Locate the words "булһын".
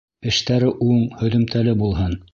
1.85-2.23